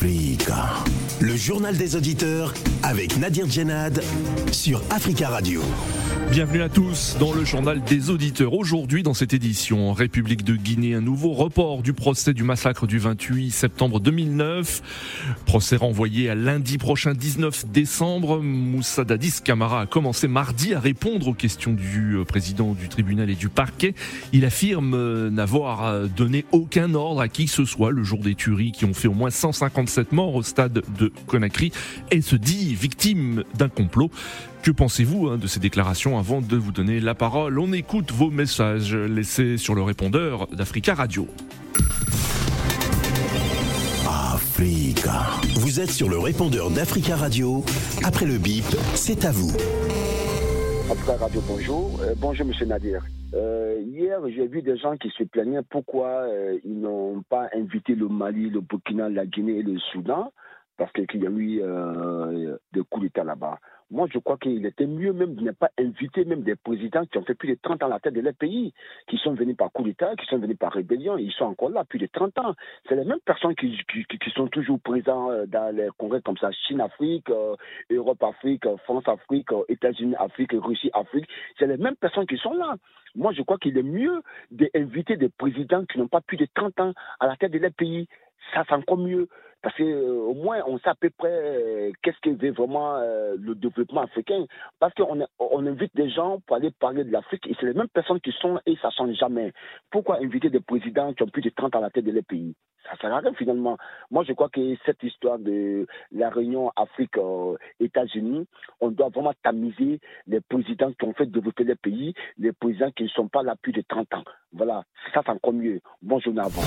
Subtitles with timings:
[0.00, 0.97] Africa.
[1.20, 4.02] Le journal des auditeurs avec Nadir Djenad
[4.52, 5.62] sur Africa Radio.
[6.30, 8.52] Bienvenue à tous dans le journal des auditeurs.
[8.52, 12.86] Aujourd'hui, dans cette édition, en République de Guinée, un nouveau report du procès du massacre
[12.86, 14.82] du 28 septembre 2009.
[15.46, 18.40] Procès renvoyé à lundi prochain 19 décembre.
[18.42, 23.30] Moussa Dadis Camara a commencé mardi à répondre aux questions du euh, président du tribunal
[23.30, 23.94] et du parquet.
[24.32, 28.20] Il affirme euh, n'avoir euh, donné aucun ordre à qui que ce soit le jour
[28.20, 31.72] des tueries qui ont fait au moins 157 morts au stade de Conakry
[32.10, 34.10] et se dit victime d'un complot.
[34.62, 37.58] Que pensez-vous hein, de ces déclarations avant de vous donner la parole?
[37.58, 41.28] On écoute vos messages laissés sur le répondeur d'Africa Radio.
[44.08, 45.22] Africa.
[45.60, 47.62] Vous êtes sur le répondeur d'Africa Radio.
[48.04, 48.64] Après le bip,
[48.94, 49.52] c'est à vous.
[50.90, 52.00] Africa Radio, bonjour.
[52.02, 53.04] Euh, bonjour, monsieur Nadir.
[53.34, 57.94] Euh, hier, j'ai vu des gens qui se plaignaient pourquoi euh, ils n'ont pas invité
[57.94, 60.32] le Mali, le Burkina, la Guinée et le Soudan,
[60.78, 61.62] parce qu'il y a eu
[62.72, 63.58] des coups d'État là-bas.
[63.90, 67.16] Moi, je crois qu'il était mieux même de ne pas inviter même des présidents qui
[67.16, 68.74] ont fait plus de 30 ans à la tête de leur pays,
[69.06, 71.84] qui sont venus par coup d'État, qui sont venus par rébellion, ils sont encore là
[71.84, 72.54] plus de 30 ans.
[72.86, 73.74] C'est les mêmes personnes qui,
[74.34, 77.30] sont toujours présents euh, dans les congrès comme ça, Chine-Afrique,
[77.90, 81.26] Europe-Afrique, euh, France-Afrique, euh, États-Unis-Afrique, Russie-Afrique.
[81.58, 82.76] C'est les mêmes personnes qui sont là.
[83.16, 86.78] Moi, je crois qu'il est mieux d'inviter des présidents qui n'ont pas plus de 30
[86.80, 88.06] ans à la tête de leur pays.
[88.52, 89.28] Ça, c'est encore mieux.
[89.62, 93.34] Parce qu'au au moins, on sait à peu près euh, qu'est-ce que veut vraiment euh,
[93.38, 94.44] le développement africain.
[94.78, 97.88] Parce qu'on on invite des gens pour aller parler de l'Afrique et c'est les mêmes
[97.88, 99.52] personnes qui sont et ça ne change jamais.
[99.90, 102.24] Pourquoi inviter des présidents qui ont plus de 30 ans à la tête de leur
[102.24, 102.54] pays?
[102.84, 103.76] Ça ne sert à rien finalement.
[104.10, 108.46] Moi, je crois que cette histoire de la réunion Afrique-États-Unis,
[108.80, 113.02] on doit vraiment tamiser les présidents qui ont fait développer les pays, les présidents qui
[113.02, 114.24] ne sont pas là plus de 30 ans.
[114.52, 115.80] Voilà, ça c'est encore mieux.
[116.00, 116.62] Bonjour à vous.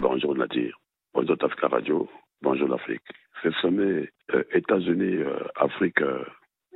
[0.00, 0.78] Bonjour Nadir.
[1.18, 2.08] Bonjour Africa Radio.
[2.42, 3.02] Bonjour l'Afrique.
[3.42, 6.24] Ce sommet euh, États-Unis-Afrique euh,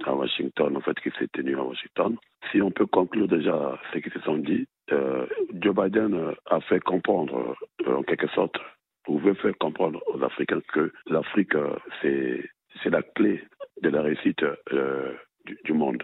[0.04, 2.16] à Washington, en fait, qui s'est tenu à Washington,
[2.50, 5.26] si on peut conclure déjà ce qui se sont dit, euh,
[5.60, 7.54] Joe Biden euh, a fait comprendre,
[7.86, 8.56] euh, en quelque sorte,
[9.06, 13.44] ou veut faire comprendre aux Africains que l'Afrique, euh, c'est la clé
[13.80, 15.14] de la réussite euh,
[15.64, 16.02] du monde.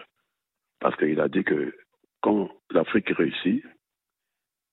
[0.79, 1.75] Parce qu'il a dit que
[2.21, 3.65] quand l'Afrique réussit,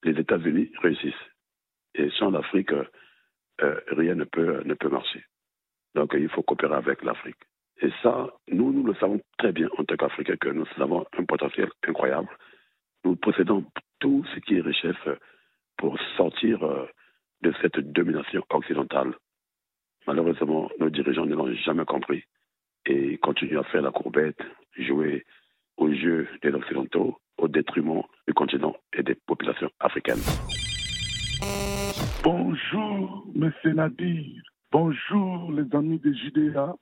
[0.04, 1.14] les États-Unis réussissent.
[1.96, 2.70] Et sans l'Afrique,
[3.62, 5.24] euh, rien ne peut, ne peut marcher.
[5.94, 7.36] Donc il faut coopérer avec l'Afrique.
[7.80, 11.24] Et ça, nous, nous le savons très bien en tant qu'Africains que nous avons un
[11.24, 12.28] potentiel incroyable.
[13.04, 13.64] Nous possédons
[13.98, 14.96] tout ce qui est richesse
[15.76, 16.86] pour sortir euh,
[17.42, 19.14] de cette domination occidentale.
[20.06, 22.24] Malheureusement, nos dirigeants ne l'ont jamais compris
[22.86, 24.40] et continuent à faire la courbette,
[24.78, 25.24] jouer
[25.76, 30.22] au jeu des Occidentaux au détriment du continent et des populations africaines.
[32.22, 33.52] Bonjour, M.
[33.74, 34.42] Nadir.
[34.72, 36.74] Bonjour, les amis de JDA,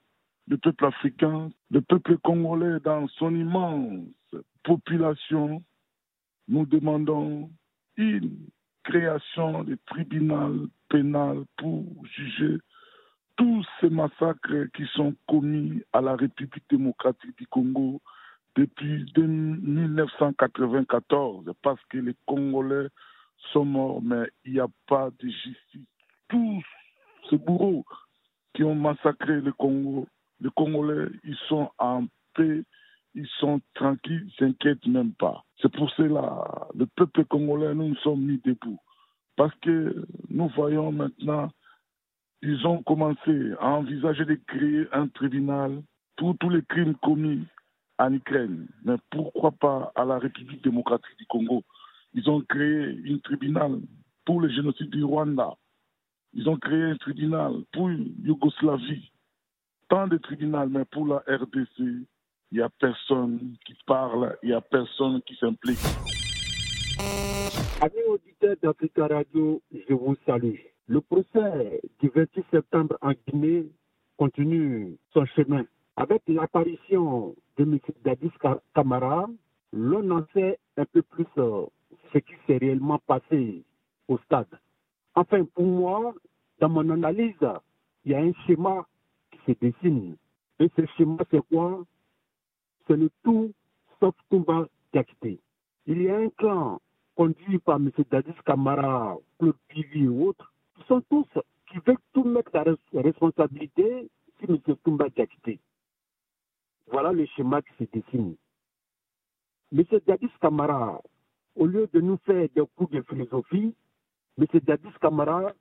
[0.48, 4.06] le peuple africain, le peuple congolais dans son immense
[4.62, 5.62] population.
[6.48, 7.50] Nous demandons
[7.96, 8.48] une
[8.84, 12.58] création de tribunal pénal pour juger
[13.36, 18.00] tous ces massacres qui sont commis à la République démocratique du Congo
[18.54, 22.86] depuis 1994, parce que les Congolais
[23.52, 25.88] sont morts, mais il n'y a pas de justice.
[26.28, 26.62] Tous
[27.30, 27.84] ces bourreaux
[28.54, 30.06] qui ont massacré le Congo,
[30.40, 32.64] les Congolais, ils sont en paix,
[33.14, 35.44] ils sont tranquilles, ils s'inquiètent même pas.
[35.60, 38.78] C'est pour cela, le peuple congolais, nous nous sommes mis debout.
[39.36, 41.50] Parce que nous voyons maintenant,
[42.42, 45.82] ils ont commencé à envisager de créer un tribunal
[46.16, 47.44] pour tous les crimes commis
[47.98, 48.66] en Ukraine.
[48.84, 51.62] Mais pourquoi pas à la République démocratique du Congo?
[52.14, 53.80] Ils ont créé un tribunal
[54.24, 55.54] pour le génocide du Rwanda.
[56.32, 59.10] Ils ont créé un tribunal pour Yougoslavie.
[59.88, 62.06] Tant de tribunaux, mais pour la RDC, il
[62.52, 65.78] n'y a personne qui parle, il n'y a personne qui s'implique.
[67.80, 70.54] Amis auditeurs d'Africa Radio, je vous salue.
[70.86, 73.66] Le procès du 28 septembre en Guinée
[74.16, 75.64] continue son chemin.
[75.96, 77.78] Avec l'apparition de M.
[78.04, 78.32] Dadis
[78.74, 79.28] Kamara,
[79.72, 81.66] l'on en sait un peu plus euh,
[82.14, 83.64] ce qui s'est réellement passé
[84.08, 84.58] au stade.
[85.14, 86.14] Enfin, pour moi,
[86.60, 87.34] dans mon analyse,
[88.04, 88.86] il y a un schéma
[89.30, 90.16] qui se dessine.
[90.60, 91.84] Et ce schéma, c'est quoi?
[92.86, 93.52] C'est le tout
[93.98, 95.40] sauf combat d'activité.
[95.86, 96.80] Il y a un clan
[97.16, 97.90] conduit par M.
[98.10, 101.26] Dadis Kamara, Claude Pivi et autres, qui sont tous,
[101.70, 104.08] qui veulent tout mettre la responsabilité
[104.38, 104.58] sur M.
[104.84, 105.58] Toumba Diakité.
[106.90, 108.36] Voilà le schéma qui se dessine.
[109.72, 109.84] M.
[110.06, 111.00] Dadis Kamara,
[111.56, 113.74] au lieu de nous faire des coups de philosophie,
[114.38, 114.46] M.
[114.62, 115.52] Dadis Kamara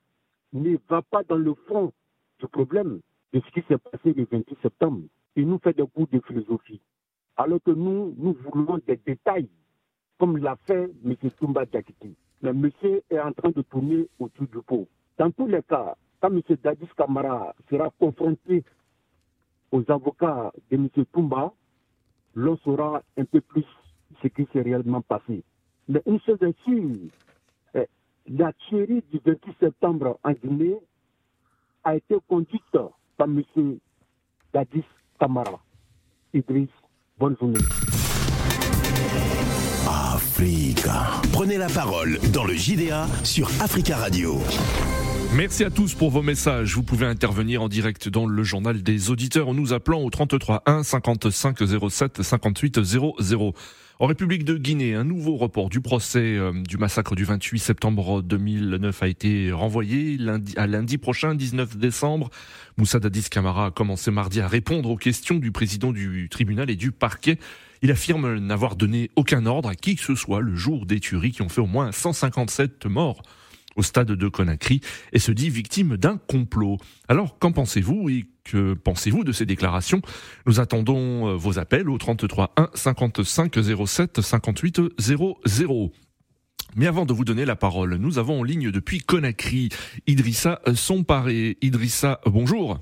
[0.53, 1.91] ne va pas dans le fond
[2.39, 2.99] du problème
[3.33, 5.03] de ce qui s'est passé le 28 septembre.
[5.35, 6.81] Il nous fait des cours de philosophie.
[7.37, 9.49] Alors que nous, nous voulons des détails,
[10.19, 11.15] comme l'a fait M.
[11.39, 12.15] Toumba Diakiti.
[12.41, 14.87] Mais monsieur est en train de tourner autour du pot.
[15.17, 16.41] Dans tous les cas, quand M.
[16.63, 18.63] Dadis Kamara sera confronté
[19.71, 20.89] aux avocats de M.
[21.11, 21.53] Toumba,
[22.35, 23.65] l'on saura un peu plus
[24.21, 25.43] ce qui s'est réellement passé.
[25.88, 26.97] Mais une chose est sûre,
[28.27, 30.77] la tuerie du 28 septembre en Guinée
[31.83, 32.63] a été conduite
[33.18, 33.44] par M.
[34.53, 34.85] Dadis
[35.19, 35.59] Kamara.
[36.33, 36.69] Idriss,
[37.19, 37.59] bonne journée.
[39.88, 41.21] Africa.
[41.33, 44.36] Prenez la parole dans le JDA sur Africa Radio.
[45.35, 46.75] Merci à tous pour vos messages.
[46.75, 50.62] Vous pouvez intervenir en direct dans le journal des auditeurs en nous appelant au 33
[50.68, 51.57] 1 55
[51.89, 53.53] 07 58 00.
[54.00, 58.21] En République de Guinée, un nouveau report du procès euh, du massacre du 28 septembre
[58.21, 60.19] 2009 a été renvoyé
[60.56, 62.29] à lundi prochain, 19 décembre.
[62.77, 66.75] Moussa Dadis Camara a commencé mardi à répondre aux questions du président du tribunal et
[66.75, 67.39] du parquet.
[67.81, 71.31] Il affirme n'avoir donné aucun ordre à qui que ce soit le jour des tueries
[71.31, 73.24] qui ont fait au moins 157 morts
[73.75, 74.81] au stade de Conakry
[75.11, 76.77] et se dit victime d'un complot.
[77.07, 80.01] Alors, qu'en pensez-vous et que pensez-vous de ces déclarations?
[80.45, 85.91] Nous attendons euh, vos appels au 33 1 55 07 58 00.
[86.75, 89.69] Mais avant de vous donner la parole, nous avons en ligne depuis Conakry
[90.07, 91.57] Idrissa Somparé.
[91.61, 92.79] Idrissa, bonjour.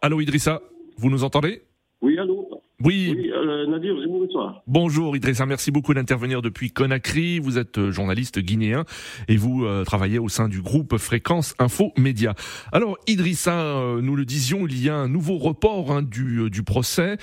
[0.00, 0.62] Allô Idrissa,
[0.96, 1.64] vous nous entendez?
[2.00, 2.47] Oui, allô
[2.84, 3.14] oui.
[3.16, 4.62] oui euh, Nadir, bonsoir.
[4.68, 7.40] Bonjour Idrissa, merci beaucoup d'intervenir depuis Conakry.
[7.40, 8.84] Vous êtes euh, journaliste guinéen
[9.26, 12.34] et vous euh, travaillez au sein du groupe Fréquence Info Média.
[12.70, 16.62] Alors Idrissa, euh, nous le disions, il y a un nouveau report hein, du, du
[16.62, 17.16] procès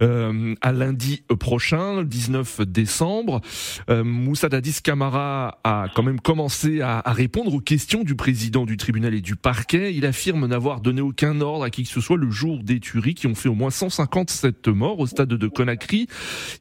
[0.00, 3.40] à lundi prochain, 19 décembre.
[3.88, 8.76] Moussa Dadis Camara a quand même commencé à, à, répondre aux questions du président du
[8.76, 9.94] tribunal et du parquet.
[9.94, 13.14] Il affirme n'avoir donné aucun ordre à qui que ce soit le jour des tueries
[13.14, 16.06] qui ont fait au moins 157 morts au stade de Conakry.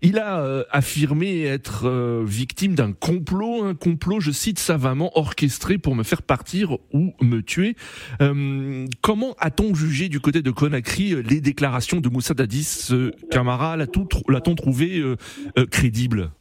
[0.01, 5.77] Il a euh, affirmé être euh, victime d'un complot, un complot, je cite savamment, orchestré
[5.77, 7.75] pour me faire partir ou me tuer.
[8.21, 12.89] Euh, comment a-t-on jugé du côté de Conakry les déclarations de Moussa Dadis
[13.29, 13.77] Camara?
[13.77, 15.03] L'a-t-on trouvé
[15.69, 16.31] crédible?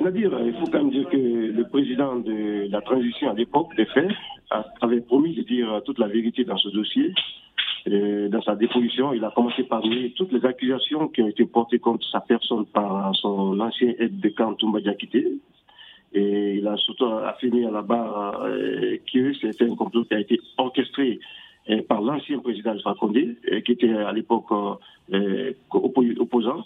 [0.00, 3.86] Nadir, il faut quand même dire que le président de la transition à l'époque des
[3.86, 4.10] faits
[4.80, 7.12] avait promis de dire toute la vérité dans ce dossier
[7.86, 11.80] dans sa déposition, il a commencé par nier toutes les accusations qui ont été portées
[11.80, 14.78] contre sa personne par son ancien aide de camp Toumba.
[16.14, 20.20] Et il a surtout affirmé à la barre euh, que c'était un complot qui a
[20.20, 21.18] été orchestré
[21.70, 24.50] euh, par l'ancien président Alpha Condé, euh, qui était à l'époque
[25.70, 26.64] opposant.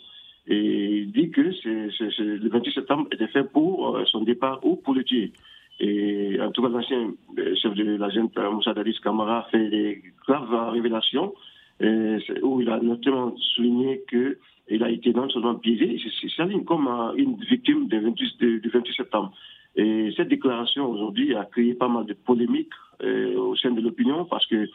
[0.48, 5.32] Et dit que le 28 septembre était fait pour son départ ou pour le tuer.
[5.78, 9.68] Et en tout cas, l'ancien euh, chef de la jeune Moussa Dadis Kamara a fait
[9.68, 11.34] des graves révélations
[11.82, 14.38] euh, où il a notamment souligné que
[14.68, 19.32] il a été non seulement piégé, il s'aligne comme une victime du 28, 28 septembre.
[19.76, 22.72] Et cette déclaration aujourd'hui a créé pas mal de polémiques
[23.04, 24.68] euh, au sein de l'opinion parce que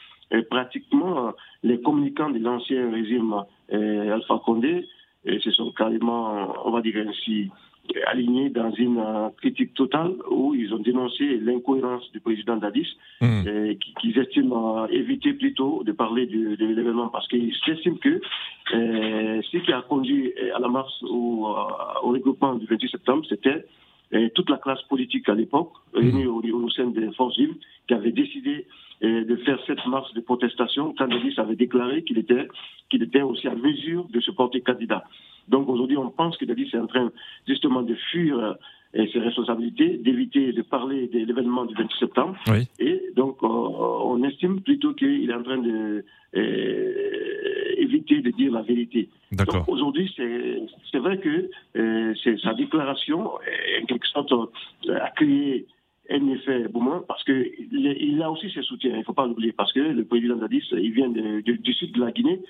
[0.50, 1.33] pratiquement
[1.63, 3.36] les communicants de l'ancien régime
[3.69, 4.88] Alpha Condé
[5.25, 7.50] se sont carrément, on va dire ainsi,
[8.07, 12.88] alignés dans une euh, critique totale où ils ont dénoncé l'incohérence du président Dadis,
[13.21, 13.74] mmh.
[14.00, 18.21] qu'ils estiment éviter plutôt de parler de, de l'événement parce qu'ils estiment que
[18.74, 23.65] euh, ce qui a conduit à la marche ou au regroupement du 28 septembre, c'était
[24.36, 27.55] toute la classe politique à l'époque, réunie au, au, sein des forces vives,
[27.88, 28.65] qui avait décidé
[29.01, 32.48] de faire cette marche de protestation quand Dadis avait déclaré qu'il était,
[32.89, 35.03] qu'il était aussi à mesure de se porter candidat.
[35.48, 37.12] Donc aujourd'hui, on pense que Dadis est en train
[37.48, 38.53] justement de fuir euh,
[39.13, 42.36] ses responsabilités, d'éviter de parler de l'événement du 28 septembre.
[42.48, 42.67] Oui.
[42.79, 46.03] Et donc, euh, on estime plutôt qu'il est en train de
[46.36, 49.10] euh, éviter de dire la vérité.
[49.31, 49.63] D'accord.
[49.70, 54.34] Aujourd'hui, c'est vrai que euh, sa déclaration, en quelque sorte,
[54.89, 55.65] a créé
[56.10, 59.51] un effet boumant parce que il, a aussi ses soutiens, il ne faut pas l'oublier,
[59.53, 62.41] parce que le président Dadis, il vient de, du sud de la Guinée,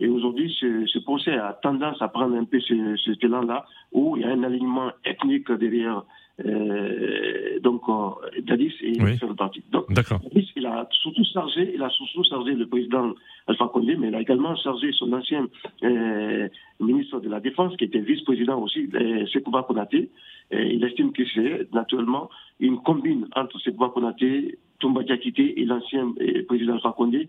[0.00, 4.22] et aujourd'hui, ce, procès a tendance à prendre un peu ce, ce là où il
[4.22, 6.04] y a un alignement ethnique derrière.
[6.46, 9.16] Euh, donc, euh, Dadis et Oui.
[9.16, 9.62] fait partie.
[9.72, 10.20] Donc, D'accord.
[10.20, 13.12] Dadis, il a surtout chargé, il a surtout chargé le président
[13.48, 15.48] Alpha Condé, mais il a également chargé son ancien
[15.82, 16.48] euh,
[16.80, 20.10] ministre de la Défense, qui était vice-président aussi, euh, Sekouba Konaté.
[20.50, 26.14] Il estime que c'est naturellement une combine entre Sekouba Konaté, Toumba Diakité et l'ancien
[26.46, 27.28] président Alpha Condé,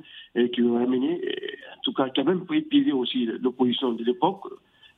[0.54, 1.20] qui ont amené,
[1.76, 4.46] en tout cas, qui a même pris pilier aussi l'opposition de l'époque,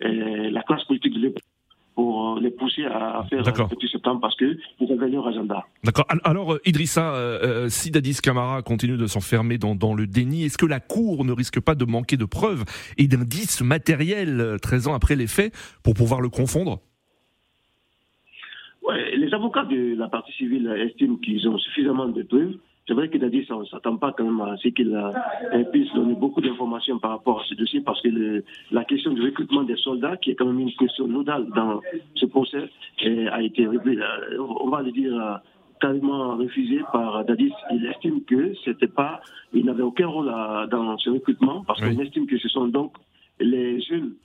[0.01, 1.43] la classe politique de l'époque.
[1.95, 5.65] Pour les pousser à faire petit septembre parce que vous avez leur agenda.
[5.83, 6.05] D'accord.
[6.23, 10.65] Alors, Idrissa, euh, si Dadis Camara continue de s'enfermer dans, dans, le déni, est-ce que
[10.65, 12.63] la Cour ne risque pas de manquer de preuves
[12.97, 16.79] et d'indices matériels 13 ans après les faits pour pouvoir le confondre?
[18.81, 22.57] Ouais, Les avocats de la partie civile estiment qu'ils ont suffisamment de preuves
[22.91, 24.93] c'est vrai qu'il a dit ça, on ne s'attend pas quand même à ce qu'il
[25.71, 29.63] puisse donner beaucoup d'informations par rapport à ce dossier parce que la question du recrutement
[29.63, 31.79] des soldats, qui est quand même une question nodale dans
[32.15, 32.69] ce procès,
[33.31, 35.37] a été on va le dire, euh,
[35.79, 37.53] carrément refusé par Dadis.
[37.71, 39.21] Il estime que c'était pas,
[39.53, 40.29] il n'avait aucun rôle
[40.69, 42.91] dans ce recrutement parce qu'on estime que ce sont donc
[43.39, 44.15] les jeunes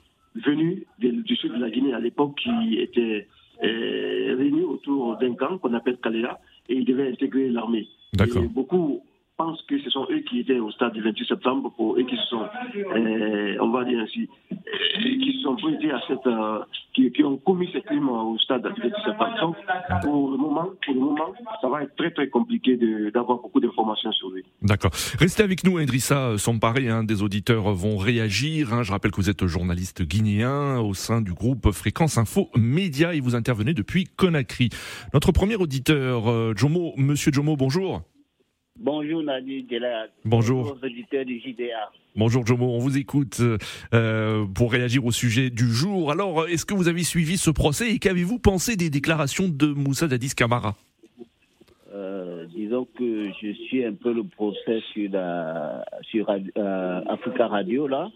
[0.44, 3.28] venus du sud de la Guinée à l'époque qui étaient
[3.62, 7.86] euh, réunis autour d'un camp qu'on appelle Kalea et ils devaient intégrer l'armée.
[8.16, 8.42] D'accord.
[9.36, 12.16] Pensent que ce sont eux qui étaient au stade du 28 septembre, pour eux qui
[12.16, 14.56] se sont, euh, on va dire ainsi, euh,
[15.02, 16.60] qui se sont pointés à cette, euh,
[16.94, 19.36] qui, ont commis ces crimes au stade du 28 septembre.
[19.40, 19.56] Donc,
[20.02, 22.76] pour le moment, pour le moment, ça va être très très compliqué
[23.12, 24.44] d'avoir beaucoup d'informations sur lui.
[24.62, 24.90] D'accord.
[25.18, 26.88] Restez avec nous, Idrissa Samparé.
[26.88, 28.72] Hein, des auditeurs vont réagir.
[28.72, 28.82] Hein.
[28.82, 33.20] Je rappelle que vous êtes journaliste guinéen au sein du groupe Fréquence Info Média et
[33.20, 34.70] vous intervenez depuis Conakry.
[35.12, 38.02] Notre premier auditeur, Jomo, Monsieur Jomo, bonjour.
[38.86, 39.66] Bonjour Nadi
[40.24, 40.62] Bonjour.
[40.62, 41.90] Bonjour auditeurs du JDA.
[42.14, 43.42] Bonjour Jomo, on vous écoute
[43.92, 46.12] euh, pour réagir au sujet du jour.
[46.12, 50.06] Alors, est-ce que vous avez suivi ce procès et qu'avez-vous pensé des déclarations de Moussa
[50.06, 50.76] Dadis Camara
[51.92, 57.88] euh, Disons que je suis un peu le procès sur, la, sur euh, Africa Radio
[57.88, 58.08] là,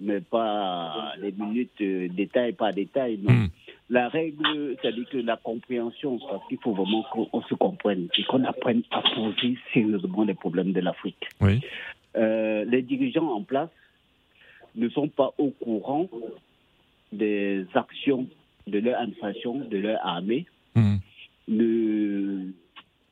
[0.00, 1.82] mais pas les minutes
[2.14, 3.20] détail par détail.
[3.22, 3.32] Non.
[3.32, 3.48] Hmm
[3.90, 8.44] la règle, c'est-à-dire que la compréhension, parce qu'il faut vraiment qu'on se comprenne et qu'on
[8.44, 11.28] apprenne à poser sérieusement les problèmes de l'Afrique.
[11.40, 11.60] Oui.
[12.16, 13.70] Euh, les dirigeants en place
[14.74, 16.08] ne sont pas au courant
[17.12, 18.26] des actions
[18.66, 20.96] de leur administration, de leur armée, mmh.
[21.48, 22.52] ne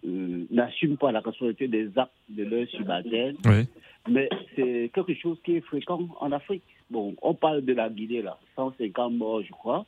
[0.07, 3.37] euh, n'assument pas la responsabilité des actes de leurs subalternes.
[3.47, 3.67] Oui.
[4.09, 6.63] Mais c'est quelque chose qui est fréquent en Afrique.
[6.91, 9.87] Bon, on parle de la Guinée, là, 150 morts, je crois.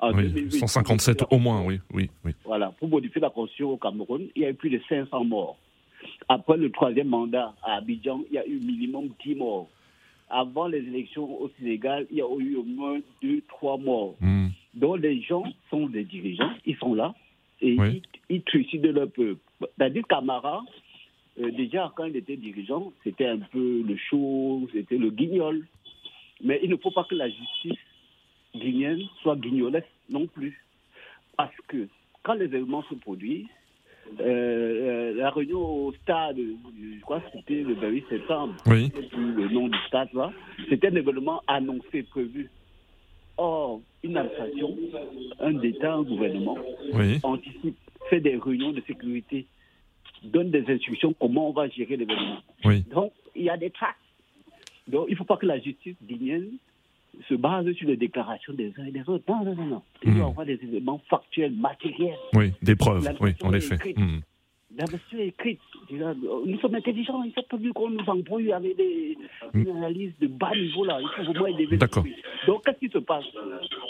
[0.00, 2.32] 157 au moins, oui, oui, oui.
[2.44, 5.56] Voilà, pour modifier la constitution au Cameroun, il y a eu plus de 500 morts.
[6.28, 9.68] Après le troisième mandat à Abidjan, il y a eu minimum 10 morts.
[10.30, 14.14] Avant les élections au Sénégal, il y a eu au moins 2, 3 morts.
[14.20, 14.48] Hmm.
[14.74, 17.14] Donc les gens sont des dirigeants, ils sont là
[17.60, 19.40] et ils, ils trucident leur peuple.
[19.60, 20.62] C'est-à-dire Camara,
[21.40, 25.66] euh, déjà quand il était dirigeant, c'était un peu le show, c'était le guignol.
[26.42, 27.78] Mais il ne faut pas que la justice
[28.54, 30.64] guinéenne soit guignolesse non plus.
[31.36, 31.88] Parce que
[32.22, 33.46] quand les événements se produisent,
[34.18, 38.90] euh, euh, la réunion au stade, je crois que c'était le 28 septembre, oui.
[39.16, 40.32] le nom du stade là,
[40.68, 42.50] c'était un événement annoncé, prévu.
[43.36, 44.76] Or, une administration,
[45.38, 46.58] un État, un gouvernement,
[47.22, 47.76] anticipe,
[48.10, 49.46] fait des réunions de sécurité,
[50.24, 52.40] donne des instructions comment on va gérer l'événement.
[52.92, 53.94] Donc, il y a des traces.
[54.88, 56.50] Donc, il ne faut pas que la justice guinéenne
[57.28, 59.24] se base sur les déclarations des uns et des autres.
[59.28, 59.82] Non, non, non, non.
[60.02, 60.22] Il hmm.
[60.22, 62.16] avoir des éléments factuels, matériels.
[62.34, 63.76] Oui, des preuves, oui, en effet.
[63.96, 64.20] Mmh.
[64.76, 65.60] La version écrite.
[65.90, 69.18] Nous sommes intelligents, il faut pas qu'on nous embrouille avec des
[69.52, 69.68] hmm.
[69.76, 71.00] analyses de bas niveau là.
[71.00, 71.76] Il faut vraiment aider.
[71.76, 72.04] D'accord.
[72.46, 73.24] Donc, qu'est-ce qui se passe?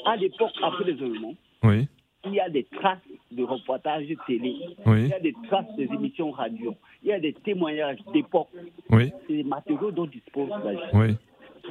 [0.06, 1.86] À l'époque, après les événements, oui.
[2.24, 2.98] il y a des traces
[3.30, 5.02] de reportages télé, oui.
[5.02, 8.48] il y a des traces des émissions radio, il y a des témoignages d'époque.
[8.88, 9.12] Oui.
[9.26, 11.18] C'est des matériaux dont dispose la justice.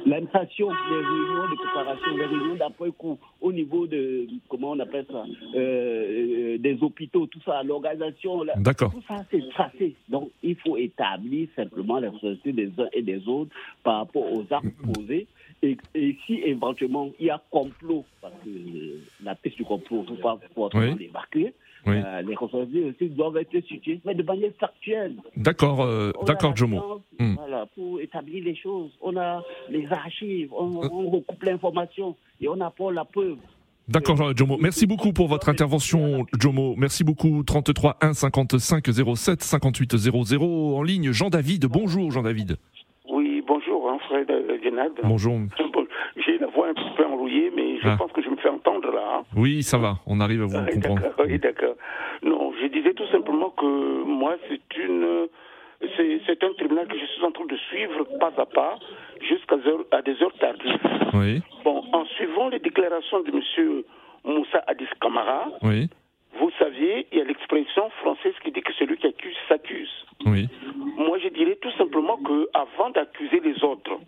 [0.06, 5.24] L'inflation des réunions de préparation, les réunions d'après-coup au niveau de, comment on appelle ça,
[5.54, 9.94] euh, des hôpitaux, tout ça, l'organisation, tout ça c'est tracé.
[10.08, 13.50] Donc il faut établir simplement la responsabilité des uns et des autres
[13.82, 15.26] par rapport aux actes posés.
[15.62, 18.50] Et, et, si éventuellement il y a complot, parce que
[19.22, 21.06] la piste du complot, il ne faut pas forcément oui.
[21.06, 21.52] débarquer,
[21.86, 25.16] euh, les responsabilités aussi doivent être situées, mais de manière factuelle.
[25.36, 27.02] D'accord, euh, d'accord, Jomo.
[27.18, 27.34] Hmm.
[27.36, 28.90] Voilà, pour établir les choses.
[29.00, 33.38] On a les archives, on, on recoupe l'information et on apporte la preuve.
[33.88, 34.56] D'accord, Jomo.
[34.60, 36.74] Merci beaucoup pour votre intervention, Jomo.
[36.76, 37.42] Merci beaucoup.
[37.42, 41.10] 33 1 55 07 58 00 en ligne.
[41.10, 42.56] Jean-David, bonjour Jean-David.
[43.08, 44.30] Oui, bonjour, hein, Fred.
[45.02, 45.38] Bonjour.
[46.24, 47.96] J'ai la voix un peu enrouillée, mais je ah.
[47.98, 48.19] pense que
[49.40, 51.02] Oui, ça va, on arrive à vous ah, comprendre.
[51.24, 51.74] Oui, d'accord.
[52.22, 55.28] Non, je disais tout simplement que moi, c'est une.
[55.96, 58.78] C'est un tribunal que je suis en train de suivre pas à pas
[59.22, 59.56] jusqu'à
[59.92, 60.78] à des heures tardives.
[61.14, 61.40] Oui.
[61.64, 63.82] Bon, en suivant les déclarations de M.
[64.24, 65.88] Moussa Addis Kamara, oui.
[66.38, 69.88] vous saviez, il y a l'expression française qui dit que celui qui accuse s'accuse.
[70.26, 70.48] Oui.
[70.98, 73.98] Moi, je dirais tout simplement que avant d'accuser les autres,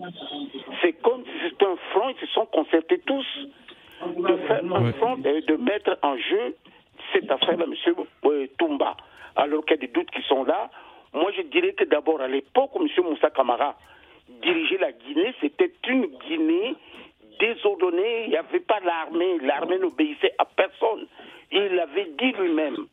[0.83, 3.25] c'est comme si c'était un front, ils se sont concertés tous
[4.07, 4.63] de faire
[4.99, 6.57] front, de, jeu
[7.13, 7.95] cette affaire-là, M.
[8.25, 8.97] Euh, Toumba.
[9.37, 10.71] Alors qu'il y a des doutes qui sont là.
[11.13, 12.89] Moi, je dirais que d'abord, à l'époque où M.
[13.05, 13.77] Moussa Kamara
[14.43, 16.75] dirigeait la Guinée, c'était une Guinée
[17.39, 18.25] désordonnée.
[18.25, 19.39] Il n'y avait pas l'armée.
[19.43, 21.07] L'armée n'obéissait à personne.
[21.51, 22.87] Il l'avait dit lui-même.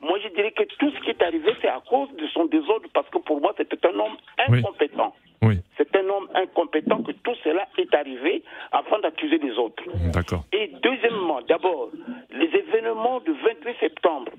[0.00, 2.88] Moi, je dirais que tout ce qui est arrivé, c'est à cause de son désordre,
[2.92, 5.14] parce que pour moi, c'était un homme incompétent.
[5.42, 5.58] Oui.
[5.76, 9.82] C'est un homme incompétent que tout cela est arrivé avant d'accuser les autres.
[10.14, 10.44] D'accord.
[10.52, 11.90] Et deuxièmement, d'abord,
[12.30, 14.32] les événements du 28 septembre,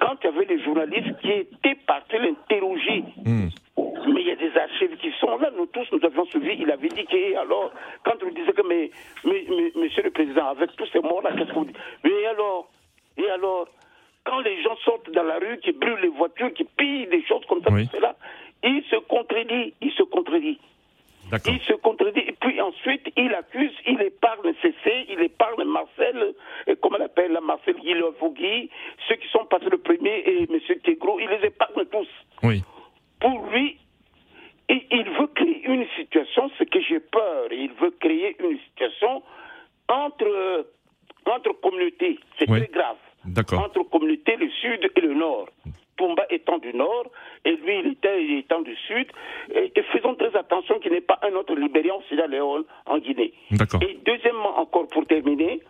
[0.00, 3.48] quand il y avait les journalistes qui étaient partis l'interroger, Hmm.
[4.12, 6.70] mais il y a des archives qui sont là, nous tous, nous avions suivi, il
[6.70, 7.72] avait dit que, alors,
[8.04, 8.90] quand on disait que, mais,
[9.24, 11.72] mais- mais- monsieur le président, avec tous ces morts-là, qu'est-ce qu'on dit
[12.04, 12.68] Mais alors,
[13.16, 13.66] et alors,
[14.24, 17.44] quand les gens sortent dans la rue, qui brûlent les voitures, qui pillent des choses
[17.46, 17.86] comme ça, Oui.
[17.88, 18.14] tout cela,
[18.64, 20.58] il se contredit, il se contredit.
[21.46, 22.20] Il se contredit.
[22.20, 26.34] Et puis ensuite, il accuse, il épargne CC, il épargne Marcel,
[26.66, 28.70] et comment on appelle Marcel Guillervogui,
[29.08, 30.60] ceux qui sont passés le premier, et M.
[30.84, 32.08] Tegro, il les épargne tous.
[32.42, 32.62] Oui.
[33.20, 33.78] Pour lui,
[34.68, 39.22] il, il veut créer une situation, ce que j'ai peur, il veut créer une situation
[39.88, 40.66] entre,
[41.26, 42.18] entre communautés.
[42.38, 42.60] C'est Oui.
[42.60, 42.96] très grave.
[43.24, 43.60] D'accord.
[43.64, 45.48] Entre communautés, le sud et le nord.
[45.96, 47.06] Pumba étant du nord
[47.44, 49.06] et lui, il était il étant du sud.
[49.54, 52.98] Et, et faisons très attention qu'il n'y ait pas un autre Libérian Sierra Leone en
[52.98, 53.32] Guinée.
[53.82, 55.60] Et deuxièmement, encore pour terminer,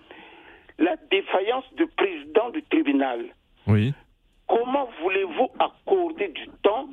[0.78, 3.26] la défaillance du président du tribunal.
[3.66, 3.92] Oui.
[4.46, 6.88] Comment voulez-vous accorder du temps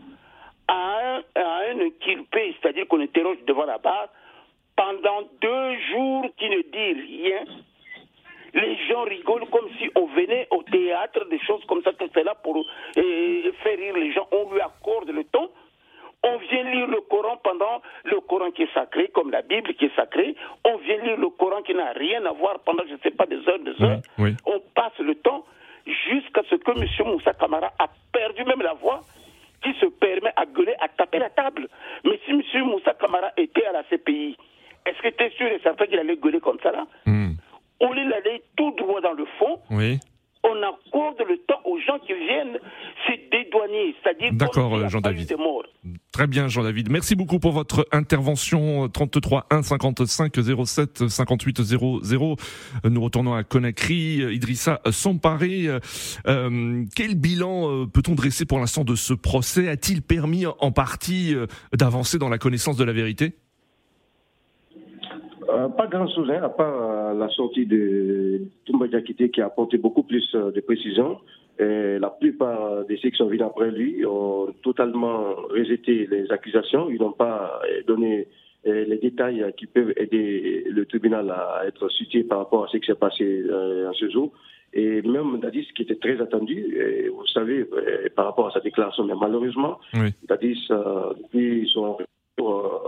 [0.68, 4.10] à un, à un inculpé, c'est-à-dire qu'on interroge devant la barre,
[4.76, 7.46] pendant deux jours qui ne dit rien
[8.54, 12.36] les gens rigolent comme si on venait au théâtre, des choses comme ça, tout cela
[12.36, 14.28] pour euh, faire rire les gens.
[14.32, 15.50] On lui accorde le temps.
[16.24, 19.86] On vient lire le Coran pendant le Coran qui est sacré, comme la Bible qui
[19.86, 20.36] est sacrée.
[20.66, 23.26] On vient lire le Coran qui n'a rien à voir pendant, je ne sais pas,
[23.26, 24.02] des heures, des heures.
[24.20, 24.36] Oui.
[24.46, 25.46] On passe le temps
[25.86, 26.86] jusqu'à ce que M.
[27.08, 29.02] Moussa Kamara a perdu même la voix
[29.64, 31.68] qui se permet à gueuler, à taper la table.
[32.06, 32.66] Mais si M.
[32.66, 34.38] Moussa Kamara était à la CPI,
[34.86, 36.86] est-ce que tu es sûr et certain qu'il allait gueuler comme ça là?
[37.06, 37.31] Hmm.
[37.82, 40.00] Au lieu d'aller tout droit dans le fond, Oui.
[40.44, 42.58] on accorde le temps aux gens qui viennent
[43.08, 45.36] se dédouaner, c'est-à-dire D'accord, a Jean-David.
[46.12, 46.92] Très bien, Jean-David.
[46.92, 48.88] Merci beaucoup pour votre intervention.
[48.90, 50.34] 33 1 55
[50.66, 52.36] 07 58 00.
[52.84, 54.18] Nous retournons à Conakry.
[54.32, 55.80] Idrissa Samparé, euh,
[56.28, 59.70] euh, quel bilan euh, peut-on dresser pour l'instant de ce procès?
[59.70, 63.34] A-t-il permis en partie euh, d'avancer dans la connaissance de la vérité?
[65.50, 66.74] Euh, pas grand-chose, hein, à part
[67.14, 71.18] la sortie de Toumba qui a apporté beaucoup plus euh, de précisions.
[71.60, 76.90] Et la plupart de ceux qui sont venus après lui ont totalement rejeté les accusations.
[76.90, 78.28] Ils n'ont pas euh, donné
[78.66, 82.78] euh, les détails qui peuvent aider le tribunal à être situé par rapport à ce
[82.78, 84.32] qui s'est passé en ce jour.
[84.74, 87.66] Et même Dadis, qui était très attendu, et vous savez,
[88.16, 90.12] par rapport à sa déclaration, mais malheureusement, Oui.
[90.30, 91.98] Dadis, euh, depuis son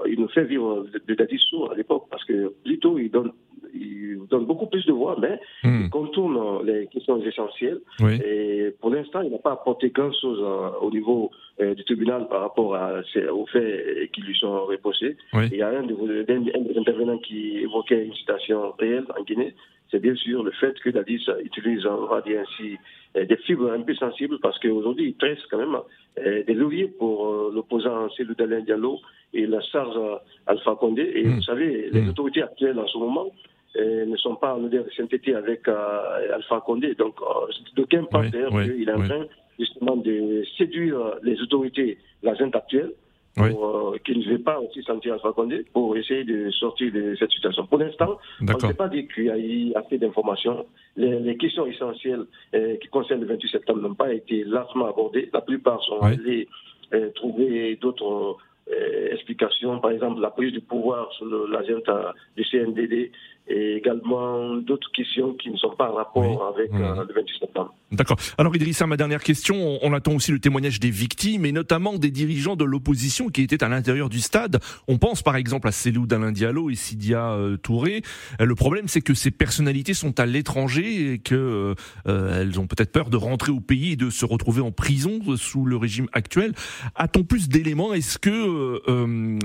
[0.07, 3.31] il nous fait vivre de, de Dadis sourd à l'époque parce que plutôt il donne,
[3.73, 5.83] il donne beaucoup plus de voix, mais Hmm.
[5.85, 7.79] il contourne les questions essentielles.
[7.99, 8.19] Oui.
[8.25, 11.31] Et pour l'instant, il n'a pas apporté grand-chose euh, au niveau
[11.61, 15.15] euh, du tribunal par rapport à, aux faits qui lui sont reprochés.
[15.33, 15.45] Oui.
[15.51, 15.93] Il y a un, de
[16.29, 19.53] un des intervenants qui évoquait une situation réelle en Guinée.
[19.91, 22.77] C'est bien sûr le fait que Dadis utilise, on va dire ainsi,
[23.15, 25.77] euh, des fibres un peu sensibles parce qu'aujourd'hui, il tresse quand même
[26.17, 28.99] euh, des leviers pour euh, l'opposant Célou Dalin Diallo
[29.35, 30.15] et la charge euh,
[30.47, 31.03] Alpha Condé.
[31.15, 31.35] Et Mm.
[31.35, 32.09] vous savez, les Mm.
[32.09, 33.31] autorités actuelles en ce moment euh,
[33.83, 36.95] ne sont pas en odeur de sainteté avec euh, Alpha Condé.
[36.95, 39.25] Donc, euh, d'aucuns pensent d'ailleurs oui, qu'il est en train
[39.59, 42.91] justement de séduire les autorités, la junte actuelle,
[43.37, 43.49] Oui.
[43.49, 47.31] euh, qu'ils ne veulent pas aussi sentir Alpha Condé pour essayer de sortir de cette
[47.31, 47.65] situation.
[47.65, 50.65] Pour l'instant, on ne peut pas dire qu'il y a eu assez d'informations.
[50.95, 55.29] Les, les questions essentielles euh, qui concernent le 28 septembre n'ont pas été largement abordées.
[55.33, 56.13] La plupart sont Oui.
[56.13, 56.47] allés
[56.93, 58.37] euh, trouver d'autres
[59.11, 63.11] explications, par exemple la prise du pouvoir sur l'agenda du CNDD
[63.47, 66.37] et également d'autres questions qui ne sont pas en rapport Oui.
[66.57, 66.81] avec Mhm.
[66.81, 67.73] euh, le 28 septembre.
[67.91, 68.17] D'accord.
[68.37, 71.93] Alors Idrissa, ma dernière question, on, on attend aussi le témoignage des victimes et notamment
[71.97, 74.59] des dirigeants de l'opposition qui étaient à l'intérieur du stade.
[74.87, 78.01] On pense par exemple à Célou Dalin Diallo et Sidia euh, Touré.
[78.41, 81.75] Euh, le problème c'est que ces personnalités sont à l'étranger et que
[82.07, 85.19] euh, elles ont peut-être peur de rentrer au pays et de se retrouver en prison
[85.35, 86.53] sous le régime actuel.
[86.95, 87.93] A-t-on plus d'éléments?
[87.93, 88.79] Est-ce que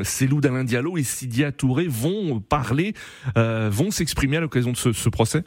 [0.02, 2.94] Célou Dalin Diallo et Sidia Touré vont parler,
[3.36, 5.42] euh, vont s'exprimer à l'occasion de ce, ce procès?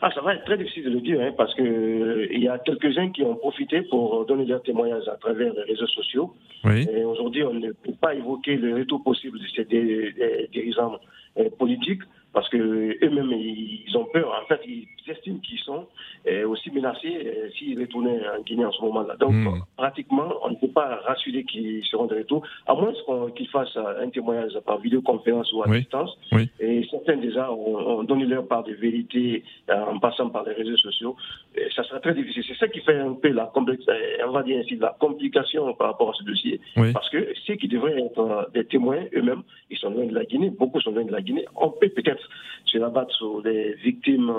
[0.00, 2.48] Ah, ça va être très difficile de le dire, hein, parce que euh, il y
[2.48, 6.34] a quelques-uns qui ont profité pour donner leur témoignage à travers les réseaux sociaux.
[6.62, 6.86] Oui.
[6.92, 11.00] Et aujourd'hui, on ne peut pas évoquer le retour possible de ces dé- dirigeants
[11.38, 14.38] euh, politiques parce que eux-mêmes ils ont peur.
[14.42, 15.86] En fait, ils estiment qu'ils sont
[16.26, 19.16] euh, aussi menacés euh, s'ils retournaient en Guinée en ce moment-là.
[19.16, 19.62] Donc, hmm.
[19.76, 22.92] pratiquement, on ne peut pas rassurer qu'ils seront de retour, à moins
[23.34, 26.16] qu'ils fassent un témoignage par vidéoconférence ou à distance.
[26.60, 30.76] Et certains déjà ont, donné leur part de vérité euh, en passant par les réseaux
[30.76, 31.16] sociaux.
[31.56, 32.44] Et ça sera très difficile.
[32.46, 36.10] C'est ça qui fait un peu la on va dire ainsi, la complication par rapport
[36.10, 36.60] à ce dossier.
[36.92, 40.50] Parce que ceux qui devraient être des témoins eux-mêmes, ils sont loin de la Guinée,
[40.50, 41.44] beaucoup sont loin de la Guinée.
[41.56, 42.17] On peut peut-être
[42.64, 44.32] se rabattre sur les victimes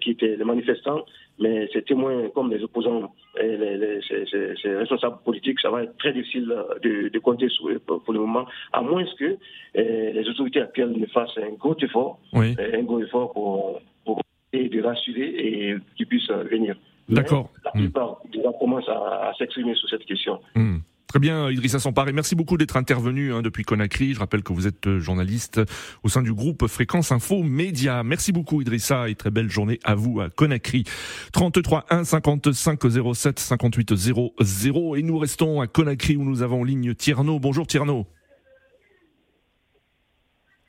[0.00, 1.04] qui étaient les manifestants,
[1.38, 6.12] mais ces témoins, comme les opposants et les, ces, responsables politiques, ça va être très
[6.12, 9.38] difficile de, de compter sur eux pour, le moment, à moins que
[9.74, 14.20] eh, les autorités actuelles ne fassent un gros effort, un gros effort pour, pour
[14.52, 16.76] de rassurer et qu'ils puissent venir.
[17.08, 17.50] D'accord.
[17.64, 20.40] La plupart des gens commencent à, s'exprimer sur cette question.
[20.54, 20.78] Hmm.
[21.10, 22.12] Très bien, Idrissa Samparé.
[22.12, 24.14] Merci beaucoup d'être intervenu hein, depuis Conakry.
[24.14, 25.60] Je rappelle que vous êtes euh, journaliste
[26.04, 28.04] au sein du groupe Fréquence Info Média.
[28.04, 30.84] Merci beaucoup, Idrissa, et très belle journée à vous à Conakry.
[31.32, 32.78] 33 1 55
[33.12, 34.94] 07 58 00.
[34.94, 37.40] Et nous restons à Conakry où nous avons ligne Tierno.
[37.40, 38.06] Bonjour Tierno.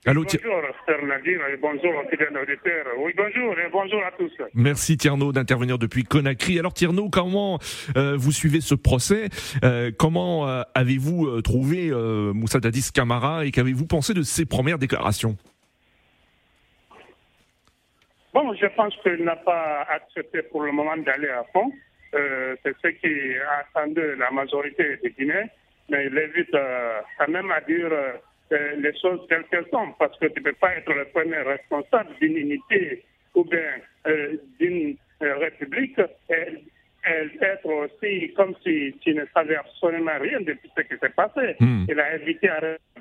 [0.08, 2.88] Allô, bonjour, Sœur Nadine, et bonjour, fidèles auditeurs.
[2.98, 4.32] Oui, bonjour, et bonjour à tous.
[4.56, 6.58] Merci, Tierno, d'intervenir depuis Conakry.
[6.58, 7.60] Alors, Tierno, comment
[7.96, 9.30] euh, vous suivez ce procès?
[9.64, 11.92] Euh, Comment euh, avez-vous trouvé
[12.34, 15.38] Moussa Dadis Camara et qu'avez-vous pensé de ses premières déclarations?
[18.34, 21.72] Bon, je pense qu'il n'a pas accepté pour le moment d'aller à fond.
[22.12, 25.46] C'est ce qui a attendu la majorité des Guinéens,
[25.90, 26.58] mais il évite
[27.20, 27.92] quand même à dire
[28.52, 32.10] les choses telles qu'elles sont, parce que tu ne peux pas être le premier responsable
[32.20, 33.04] d'une unité
[33.36, 33.60] ou bien
[34.08, 36.64] euh, d'une euh, république et,
[37.42, 41.56] être aussi comme si tu ne savais absolument rien de ce qui s'est passé.
[41.60, 41.86] Hmm.
[41.90, 42.48] Il a évité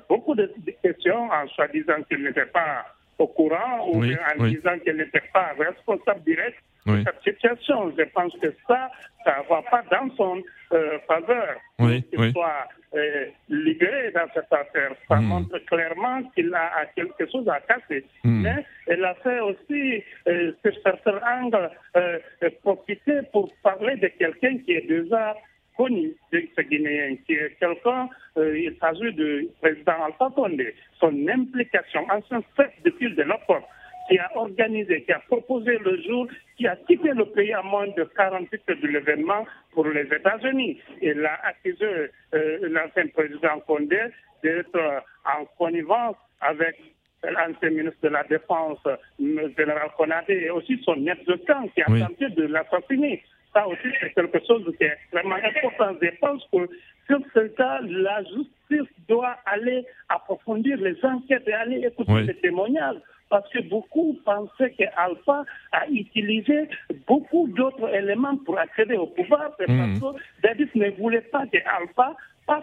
[0.09, 2.83] beaucoup de questions en soi disant qu'il n'était pas
[3.21, 7.93] au courant ou en disant qu'il n'était pas responsable direct de cette situation.
[7.97, 8.89] Je pense que ça,
[9.23, 10.41] ça ne va pas dans son
[10.73, 11.57] euh, faveur.
[11.77, 14.91] qu'il soit euh, libéré dans cette affaire.
[15.07, 15.25] Ça hmm.
[15.25, 18.03] montre clairement qu'il a quelque chose à casser.
[18.23, 18.41] Hmm.
[18.41, 22.19] Mais elle a fait aussi, euh, sur certains angles, euh,
[22.63, 25.35] profiter pour parler de quelqu'un qui est déjà
[25.77, 28.09] connu de ce Guinéen, qui est quelqu'un,
[28.55, 30.73] il s'agit du président Alpha Condé.
[30.99, 33.63] Son implication, ancien chef de file de l'OPOP,
[34.09, 36.27] qui a organisé, qui a proposé le jour,
[36.57, 40.79] qui a quitté le pays à moins de 48 heures de l'événement pour les États-Unis.
[41.01, 41.85] Il a accusé
[42.33, 43.99] euh, l'ancien président Condé
[44.43, 46.75] d'être euh, en connivence avec
[47.23, 48.79] l'ancien ministre de la Défense,
[49.19, 53.23] le général Konadé, et aussi son aide de camp qui a tenté de l'assassiner.
[53.53, 55.95] Ça aussi, c'est quelque chose qui est extrêmement important.
[56.01, 56.69] Je pense que
[57.07, 62.99] sur ce cas, la justice doit aller approfondir les enquêtes et aller écouter les témoignages
[63.31, 66.69] parce que beaucoup pensaient qu'Alpha a utilisé
[67.07, 69.51] beaucoup d'autres éléments pour accéder au pouvoir.
[69.57, 69.77] C'est mmh.
[69.77, 72.13] parce que David ne voulait pas qu'Alpha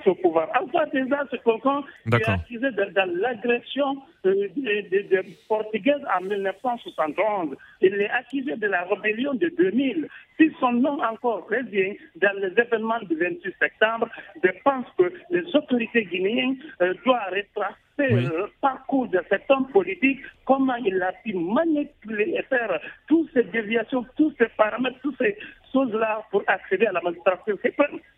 [0.06, 0.48] au pouvoir.
[0.54, 7.56] Alpha, déjà, c'est quelqu'un qui est accusé de, l'agression euh, des Portugaises en 1971.
[7.80, 10.08] Il est accusé de la rébellion de 2000.
[10.38, 14.08] Si son nom encore revient dans les événements du 28 septembre,
[14.42, 20.20] je pense que les autorités guinéennes euh, doivent retracer le parcours de cet homme politique,
[20.44, 25.36] comment il a pu manipuler et faire toutes ces déviations, tous ces paramètres, toutes ces
[25.72, 27.58] choses-là pour accéder à la magistrature.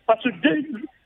[0.05, 0.29] Parce que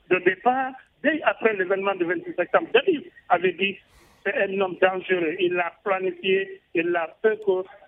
[0.09, 3.77] le départ, dès après l'événement du 26 septembre, David avait dit
[4.25, 5.35] c'est un homme dangereux.
[5.39, 7.39] Il l'a planifié, il l'a fait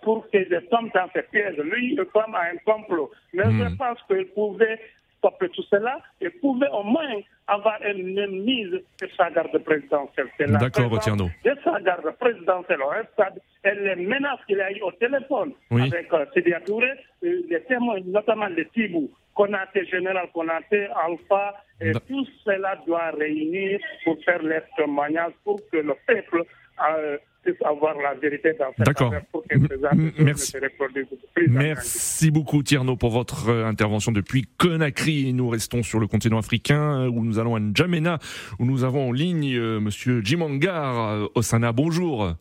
[0.03, 1.57] pour que les hommes dans ses pièges.
[1.57, 3.09] Lui, il tombe à un complot.
[3.33, 3.77] Mais je hmm.
[3.77, 4.79] pense qu'il pouvait
[5.17, 10.27] stopper tout cela et pouvait au moins avoir une mise sur sa garde présidentielle.
[10.39, 11.29] D'accord, Tierno.
[11.43, 16.13] De sa garde présidentielle au stade et les menaces qu'il a eues au téléphone avec
[16.13, 16.91] euh, Touré,
[17.23, 23.79] euh, les témoins, notamment les Tibou, Konaté, Général Konaté, Alpha, et tout cela doit réunir
[24.03, 24.41] pour faire
[24.75, 26.43] témoignages pour que le peuple
[26.89, 29.13] euh, puisse avoir la vérité dans cette D'accord.
[29.31, 29.43] pour
[30.17, 30.57] Merci.
[31.47, 35.31] Merci beaucoup Tierno pour votre euh, intervention depuis Conakry.
[35.33, 38.17] Nous restons sur le continent africain où nous allons à N'Djamena
[38.59, 41.71] où nous avons en ligne euh, monsieur Jimangar Osana.
[41.71, 42.35] Bonjour.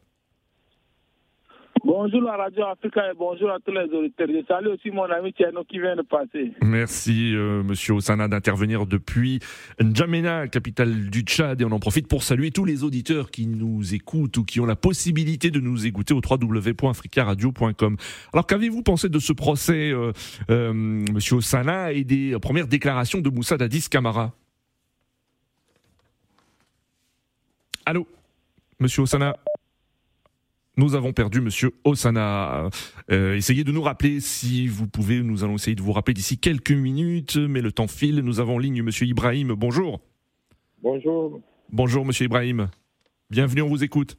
[1.87, 4.27] Bonjour la Radio Africa et bonjour à tous les auditeurs.
[4.27, 6.51] Je salue aussi mon ami Tierno qui vient de passer.
[6.61, 9.39] Merci euh, Monsieur Osana d'intervenir depuis
[9.81, 11.61] N'Djamena, capitale du Tchad.
[11.61, 14.67] Et on en profite pour saluer tous les auditeurs qui nous écoutent ou qui ont
[14.67, 17.97] la possibilité de nous écouter au www.africaradio.com.
[18.33, 20.11] Alors qu'avez-vous pensé de ce procès, euh,
[20.51, 24.33] euh, Monsieur Osana, et des premières déclarations de Moussa Dadis Camara?
[27.85, 28.09] Allô?
[28.81, 29.37] Monsieur Osana
[30.77, 32.69] nous avons perdu Monsieur Osana.
[33.11, 35.23] Euh, essayez de nous rappeler si vous pouvez.
[35.23, 38.21] Nous allons essayer de vous rappeler d'ici quelques minutes, mais le temps file.
[38.21, 39.55] Nous avons en ligne Monsieur Ibrahim.
[39.55, 40.01] Bonjour.
[40.83, 41.41] Bonjour.
[41.71, 42.69] Bonjour Monsieur Ibrahim.
[43.31, 44.17] Bienvenue, on vous écoute.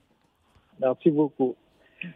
[0.82, 1.56] Merci beaucoup.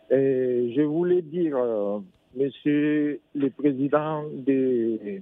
[0.10, 2.00] je voulais dire, euh,
[2.36, 5.22] Monsieur le Président des,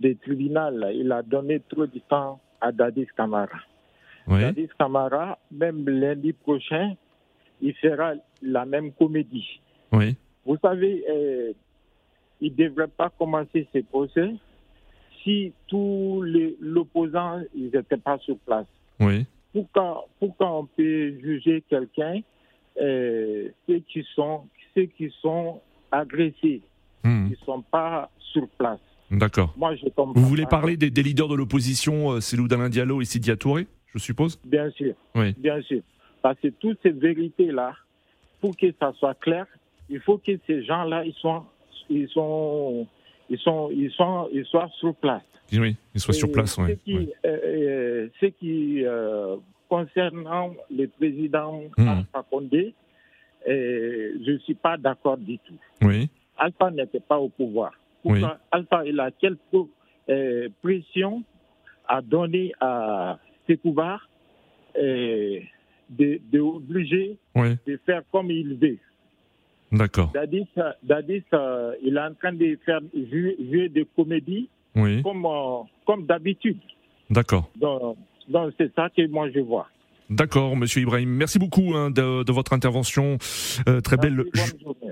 [0.00, 3.60] des tribunaux, il a donné trop de temps à Dadis Kamara.
[4.26, 6.94] Dadis Kamara, même lundi prochain,
[7.60, 9.60] il fera la même comédie.
[9.92, 10.16] Oui.
[10.44, 11.52] Vous savez, euh,
[12.40, 14.30] il ne devrait pas commencer ses procès
[15.22, 18.66] si tous les l'opposant n'étaient pas sur place.
[18.98, 19.26] Oui.
[19.52, 22.20] Pourquoi, pourquoi on peut juger quelqu'un,
[22.80, 24.44] euh, ceux qui sont
[24.74, 26.62] ceux qui sont agressés,
[27.02, 27.26] hmm.
[27.26, 28.78] qui ne sont pas sur place?
[29.10, 29.52] D'accord.
[29.56, 33.36] Moi, je Vous voulez parler des, leaders de l'opposition, euh, Célou Dalin Diallo et Sidi
[33.36, 34.38] Touré, je suppose?
[34.44, 34.94] Bien sûr.
[35.16, 35.34] Oui.
[35.36, 35.82] Bien sûr.
[36.22, 37.74] Parce que toutes ces vérités-là,
[38.40, 39.46] pour que ça soit clair,
[39.88, 41.44] il faut que ces gens-là, ils sont,
[41.88, 42.86] ils sont,
[43.28, 45.22] ils sont, ils sont, ils soient sur place.
[45.52, 46.78] Oui, ils soient sur place, oui.
[47.24, 49.36] Ce qui, euh,
[49.68, 51.88] concernant le président hmm.
[51.88, 52.74] Alpha Condé,
[53.48, 55.54] euh, je ne suis pas d'accord du tout.
[55.82, 56.08] Oui.
[56.36, 57.72] Alpha n'était pas au pouvoir.
[58.02, 59.36] Pourquoi Alpha, il a quelle
[60.08, 61.22] euh, pression
[61.86, 63.58] à donner à ses
[65.90, 66.40] de, de
[67.66, 68.78] de faire comme il veut.
[69.72, 70.10] D'accord.
[70.12, 70.48] Dadis,
[70.82, 76.58] Dadis euh, il est en train de faire jouer, des comédies comme, euh, comme d'habitude.
[77.08, 77.50] D'accord.
[77.56, 77.96] Donc,
[78.58, 79.68] c'est ça que moi je vois.
[80.08, 81.08] D'accord, Monsieur Ibrahim.
[81.08, 83.18] Merci beaucoup hein, de, votre intervention.
[83.68, 84.24] Euh, très belle.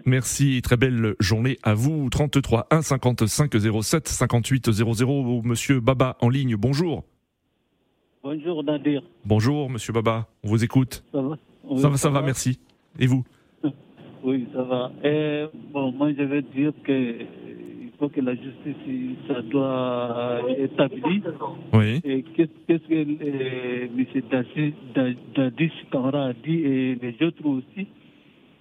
[0.07, 2.09] Merci, très belle journée à vous.
[2.09, 5.43] 33 1 55 07 58 00.
[5.43, 6.55] Monsieur Baba en ligne.
[6.55, 7.05] Bonjour.
[8.31, 9.03] Bonjour Nadir.
[9.25, 11.03] Bonjour Monsieur Baba, on vous écoute.
[11.13, 11.39] Ça va
[11.79, 12.61] ça, va, ça va, merci.
[12.99, 13.25] Et vous
[14.23, 14.93] Oui, ça va.
[15.03, 20.75] Et, bon, moi je vais dire que il faut que la justice, ça doit être
[20.75, 21.23] établi.
[21.73, 22.03] Oui.
[22.05, 25.15] Et qu'est-ce que euh, M.
[25.35, 27.87] Dadis Kamara a dit et les autres aussi.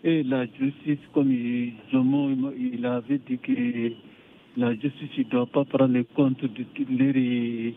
[0.05, 3.91] Et la justice, comme il, il avait dit que
[4.55, 7.75] la justice ne doit pas prendre compte de les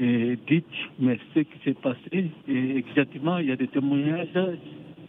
[0.00, 0.64] et dites,
[0.98, 4.28] mais ce qui s'est passé, et exactement, il y a des témoignages.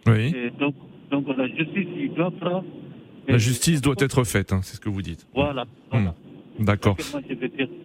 [0.08, 0.34] Oui.
[0.60, 0.76] donc,
[1.12, 2.66] donc la justice, il doit prendre.
[3.28, 5.28] La justice doit être faite, hein, c'est ce que vous dites.
[5.36, 5.66] Voilà.
[5.92, 6.12] Hmm.
[6.60, 6.98] D'accord.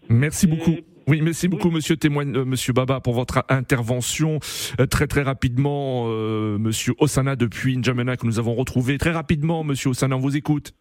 [0.09, 0.77] Merci beaucoup.
[1.09, 4.39] Oui, merci beaucoup, Monsieur témoigne, euh, Monsieur Baba, pour votre intervention.
[4.79, 8.99] Euh, très très rapidement, euh, Monsieur Osana depuis N'Djamena que nous avons retrouvé.
[8.99, 10.73] Très rapidement, Monsieur Osana, on vous écoute.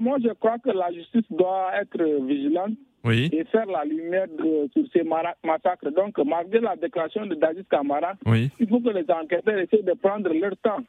[0.00, 2.72] moi, je crois que la justice doit être vigilante
[3.10, 4.26] et faire la lumière
[4.72, 5.90] sur ces massacres.
[5.90, 10.32] Donc, malgré la déclaration de Dadis Kamara, il faut que les enquêteurs essaient de prendre
[10.32, 10.82] leur temps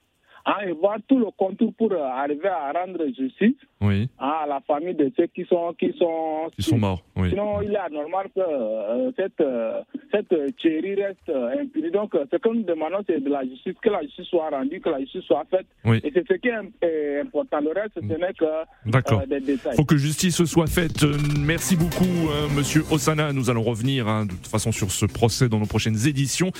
[0.47, 4.09] hein, et voir tout le contour pour arriver à rendre justice oui.
[4.17, 7.03] à la famille de ceux qui sont qui sont, qui sont morts.
[7.15, 7.29] Oui.
[7.29, 9.81] Sinon, il est anormal que euh, cette euh,
[10.11, 11.91] cette chérie reste euh, impunie.
[11.91, 14.89] Donc, ce que nous demandons, c'est de la justice, que la justice soit rendue, que
[14.89, 15.67] la justice soit faite.
[15.85, 17.59] Et c'est ce qui est important.
[17.59, 19.73] Le reste, ce n'est que des détails.
[19.73, 21.05] Il faut que justice soit faite.
[21.39, 23.33] Merci beaucoup, Monsieur Osana.
[23.33, 26.51] Nous allons revenir hein, de toute façon sur ce procès dans nos prochaines éditions.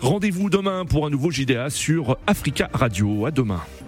[0.00, 3.26] Rendez-vous demain pour un nouveau JDA sur Africa Radio.
[3.26, 3.82] À demain.